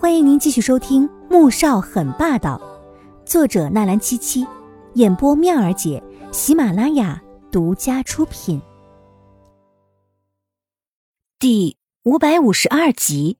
[0.00, 2.56] 欢迎您继续收听《穆少很霸道》，
[3.28, 4.46] 作者纳兰七七，
[4.94, 6.00] 演播妙儿姐，
[6.30, 8.62] 喜马拉雅独家出品。
[11.40, 13.38] 第五百五十二集。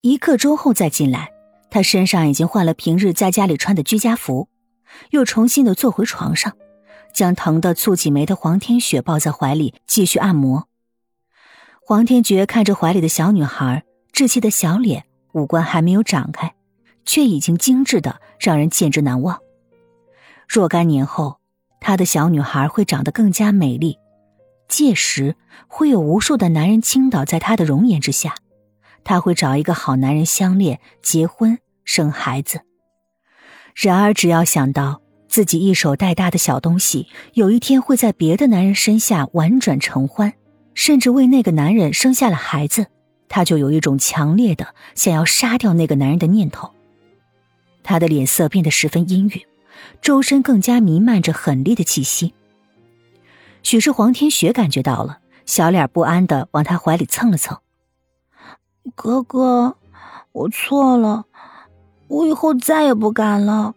[0.00, 1.30] 一刻钟后再进来，
[1.70, 4.48] 他身上已经换了平日在家里穿的居家服，
[5.10, 6.56] 又重新的坐回床上，
[7.12, 10.66] 将疼得蹙起眉的黄天雪抱在怀里继续按摩。
[11.86, 13.84] 黄天觉看着怀里的小女孩。
[14.14, 16.54] 稚气的小脸，五官还没有长开，
[17.04, 19.40] 却已经精致的让人见之难忘。
[20.48, 21.40] 若干年后，
[21.80, 23.98] 他的小女孩会长得更加美丽，
[24.68, 25.34] 届时
[25.66, 28.36] 会有无数的男人倾倒在她的容颜之下。
[29.02, 32.60] 他会找一个好男人相恋、结婚、生孩子。
[33.74, 40.32] 然而，只要想到自己一手带大的小东西有一天会在别的男人身下婉转承欢，
[40.72, 42.86] 甚至为那个男人生下了孩子。
[43.34, 46.70] 他就有一种强烈的想要杀掉那个男人的念头。
[47.82, 49.44] 他的脸色变得十分阴郁，
[50.00, 52.32] 周身更加弥漫着狠厉的气息。
[53.64, 57.58] 许是黄天雪感觉到了，小脸不安的往他怀里蹭了蹭。
[58.94, 59.78] 哥哥，
[60.30, 61.24] 我错了，
[62.06, 63.74] 我以后再也不敢了。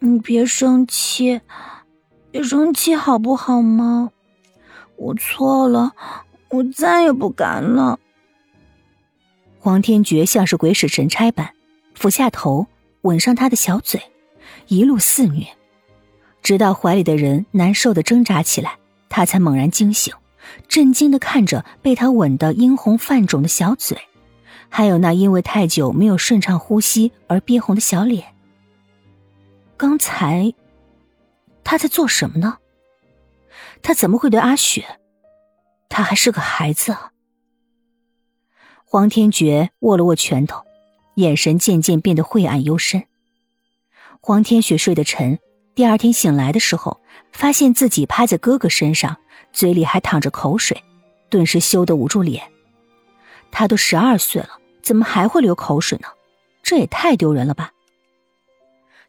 [0.00, 1.40] 你别生气，
[2.32, 4.10] 别生气好不好吗？
[4.96, 5.92] 我错了，
[6.48, 8.00] 我再也不敢了。
[9.62, 11.50] 黄天觉像是鬼使神差般，
[11.94, 12.66] 俯下头
[13.02, 14.00] 吻上他的小嘴，
[14.68, 15.46] 一路肆虐，
[16.42, 18.78] 直到怀里的人难受的挣扎起来，
[19.10, 20.14] 他才猛然惊醒，
[20.66, 23.98] 震惊的看着被他吻得殷红泛肿的小嘴，
[24.70, 28.28] 还有那因为太久没有顺畅呼吸而憋红的小脸。
[29.76, 30.54] 刚才
[31.62, 32.56] 他在做什么呢？
[33.82, 34.86] 他怎么会对阿雪？
[35.90, 37.12] 他还是个孩子啊！
[38.92, 40.64] 黄天觉握了握拳头，
[41.14, 43.04] 眼神渐渐变得晦暗幽深。
[44.20, 45.38] 黄天雪睡得沉，
[45.76, 49.18] 第二天醒来的时候，发现自己趴在哥哥身上，
[49.52, 50.82] 嘴里还淌着口水，
[51.28, 52.50] 顿时羞得捂住脸。
[53.52, 56.08] 他都十二岁了，怎么还会流口水呢？
[56.64, 57.70] 这也太丢人了吧！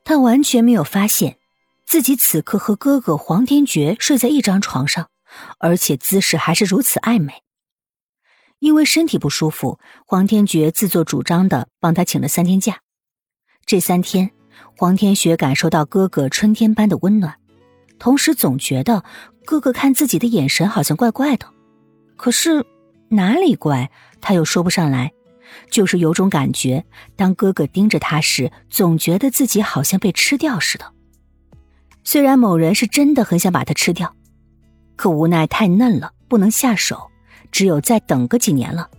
[0.04, 1.38] 他完全没有发现，
[1.88, 5.10] 自己此刻和哥哥黄天觉睡在一张床上，
[5.58, 7.34] 而且姿势还是如此暧昧。
[8.62, 12.78] 因为身体不舒服，黄天觉自作主张的帮他请了三天假。
[13.66, 14.30] 这三天，
[14.78, 17.38] 黄天雪感受到哥哥春天般的温暖，
[17.98, 19.04] 同时总觉得
[19.46, 21.48] 哥哥看自己的眼神好像怪怪的。
[22.16, 22.64] 可是
[23.10, 23.90] 哪里怪，
[24.22, 25.12] 他又说不上来，
[25.72, 26.86] 就是有种感觉，
[27.16, 30.86] 当哥哥盯着他时，总觉得自己好像被吃掉似的。
[32.04, 34.16] 虽然某人是真的很想把他吃掉，
[34.96, 37.11] 可无奈太嫩了，不能下手。
[37.52, 38.90] 只有再等个几年了。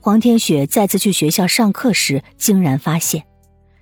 [0.00, 3.24] 黄天雪再次去学校上课时，竟然发现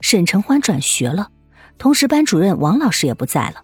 [0.01, 1.31] 沈承欢转学了，
[1.79, 3.63] 同时班主任王老师也不在了。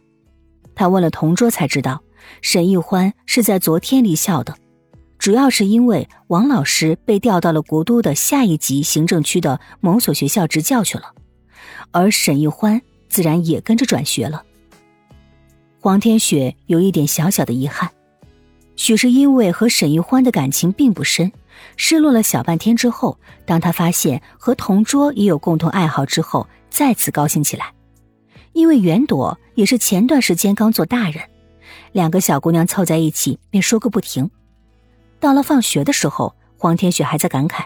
[0.75, 2.03] 他问了同桌，才知道
[2.43, 4.57] 沈玉欢是在昨天离校的，
[5.19, 11.15] 主要是因为王老师被调到了国都的下一级行政区的某所学校执教去了，
[11.93, 14.43] 而沈玉欢自然也跟着转学了。
[15.81, 17.91] 黄天雪有一点小小的遗憾。
[18.79, 21.33] 许是因为和沈玉欢的感情并不深，
[21.77, 27.75] 失落了小半天之后，当他发现和同桌也有共同爱好之后，再次高兴起来。
[28.53, 31.29] 因为袁朵也是前段时间刚做大人，
[31.91, 34.31] 两个小姑娘凑在一起便说个不停。
[35.19, 37.65] 到了放学的时候，黄天雪还在感慨：“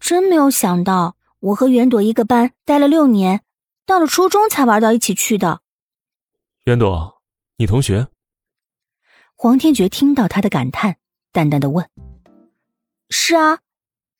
[0.00, 3.42] 真没有想到，我和袁朵一个班待了六年，
[3.84, 5.60] 到了初中才玩到一起去的。”
[6.64, 7.20] 袁朵，
[7.58, 8.08] 你同学？
[9.42, 10.98] 黄天觉听到他的感叹，
[11.32, 11.88] 淡淡的问
[13.10, 13.58] ：“是啊，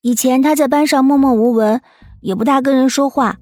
[0.01, 1.81] 以前他在班上默默无闻，
[2.23, 3.39] 也不大跟人说话。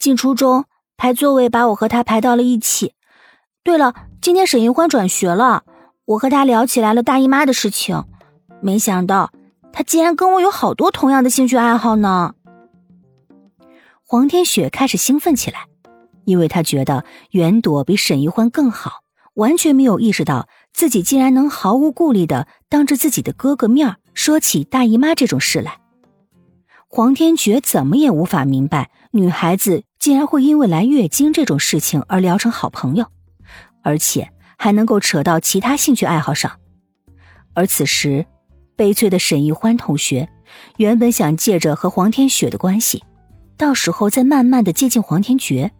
[0.00, 0.64] 进初中
[0.96, 2.94] 排座位，把我和他排到了一起。
[3.62, 5.62] 对了，今天沈玉欢转学了，
[6.06, 8.04] 我和他聊起来了大姨妈的事情。
[8.60, 9.30] 没想到
[9.72, 12.34] 他竟然跟我有好多同样的兴趣爱好呢。”
[14.02, 15.68] 黄天雪开始兴奋起来，
[16.24, 19.02] 因为他觉得袁朵比沈一欢更好，
[19.34, 20.48] 完全没有意识到。
[20.72, 25.78] 自己竟然能毫无顾虑的当着自己的哥哥面说起大姨妈这种事来，
[26.88, 33.06] 黄天觉怎么也无法明白，女孩子竟然会因为来月经这种事情而聊成好朋友，
[33.82, 36.58] 而且还能够扯到其他兴趣爱好上。
[37.54, 38.26] 而此时，
[38.76, 40.28] 悲催的沈玉欢同学
[40.78, 43.04] 原本想借着和黄天雪的关系，
[43.56, 45.70] 到时候再慢慢的接近黄天觉。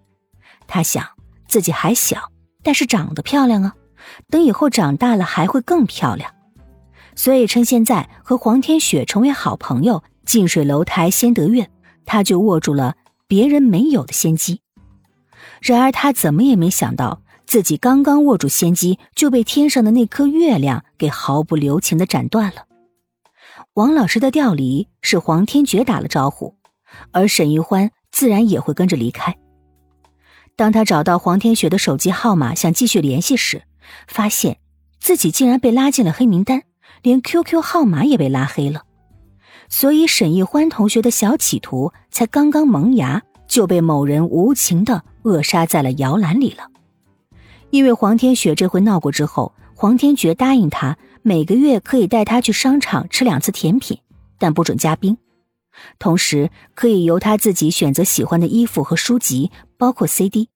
[0.66, 1.04] 他想
[1.48, 2.30] 自己还小，
[2.62, 3.74] 但是长得漂亮啊。
[4.30, 6.32] 等以后长大了还会更漂亮，
[7.14, 11.70] 所以趁现在和黄天雪成为好朋友，近水楼台先得月，
[12.04, 12.96] 他就握住了
[13.26, 14.60] 别人没有的先机。
[15.60, 22.66] 然而他怎么也没想到，自己刚刚握住先机，就被天上的那颗月亮给毫不留情的斩断了。
[23.74, 26.56] 王老师的调离是黄天觉打了招呼，
[27.10, 29.36] 而沈玉欢自然也会跟着离开。
[30.56, 33.62] 当他找到黄天雪的手机号码，想继续联系时，
[34.06, 34.58] 发现
[35.00, 36.62] 自己竟然被拉进了黑名单，
[37.02, 38.82] 连 QQ 号码也被拉黑了。
[39.68, 46.68] 所以沈玉欢同学的小企图才刚刚萌芽，就被某人无情的扼杀在了摇篮里了。
[47.70, 50.98] 因为黄天雪这回闹过之后，黄天觉答应他。
[51.24, 53.96] 每个月可以带他去商场吃两次甜品，
[54.38, 55.16] 但不准加冰。
[56.00, 60.48] 同时，可以由他自己选择喜欢的衣服和书籍，包括 CD。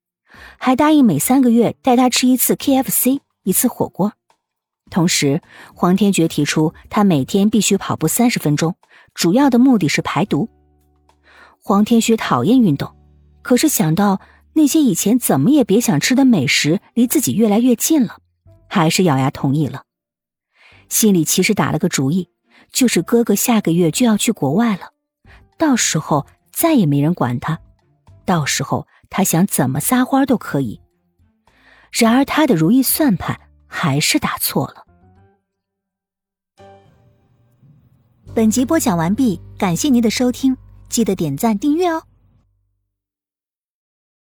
[0.59, 4.13] 还答应每三个月带他吃一次 KFC，一次火锅。
[4.91, 5.43] 同时，
[5.75, 8.77] 黄天觉提出他每天必须跑步三十分钟，
[9.15, 10.49] 主要的目的是排毒。
[11.61, 12.95] 黄天学讨厌运动，
[13.43, 14.21] 可是想到
[14.53, 18.19] 那些以前怎么也别想吃的美食离自己越来越近了，
[18.69, 19.83] 还是咬牙同意了。
[20.89, 22.31] 心里其实打了个主意，
[22.71, 24.93] 就是哥哥下个月就要去国外了，
[25.59, 27.59] 到时候再也没人管他，
[28.25, 30.81] 到时候他想怎么撒欢都可以。
[31.93, 34.85] 然而他的如意算盘还是打错了。
[38.35, 40.57] 本集播讲完毕，感谢您的收听，
[40.89, 42.03] 记得点赞订阅哦。